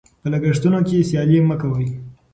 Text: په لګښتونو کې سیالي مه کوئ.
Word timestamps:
په 0.21 0.27
لګښتونو 0.33 0.79
کې 0.87 1.05
سیالي 1.09 1.37
مه 1.47 1.55
کوئ. 1.61 1.87